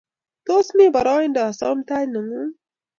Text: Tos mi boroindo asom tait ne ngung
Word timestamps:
Tos 0.49 0.71
mi 0.79 0.87
boroindo 0.95 1.41
asom 1.51 1.77
tait 1.87 2.09
ne 2.11 2.19
ngung 2.25 2.51